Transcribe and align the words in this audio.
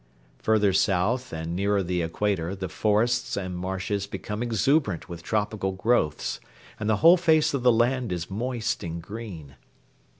Further 0.39 0.73
south 0.73 1.31
and 1.31 1.55
nearer 1.55 1.83
the 1.83 2.01
Equator 2.01 2.55
the 2.55 2.69
forests 2.69 3.37
and 3.37 3.55
marshes 3.55 4.07
become 4.07 4.41
exuberant 4.41 5.07
with 5.07 5.21
tropical 5.21 5.73
growths, 5.73 6.39
and 6.79 6.89
the 6.89 6.97
whole 7.05 7.17
face 7.17 7.53
of 7.53 7.61
the 7.61 7.71
land 7.71 8.11
is 8.11 8.27
moist 8.27 8.83
and 8.83 8.99
green. 8.99 9.57